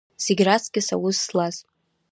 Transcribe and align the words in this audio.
Зегь 0.23 0.43
раҵкыс 0.47 0.87
аус 0.95 1.17
злаз… 1.25 1.55